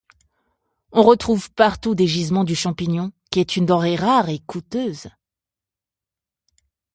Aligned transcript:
On 0.93 1.03
retrouve 1.03 1.51
partout 1.51 1.93
des 1.93 2.07
gisements 2.07 2.43
du 2.43 2.55
champignon, 2.55 3.11
qui 3.29 3.39
est 3.39 3.55
une 3.55 3.67
denrée 3.67 3.95
rare 3.95 4.29
et 4.29 4.39
coûteuse. 4.39 5.09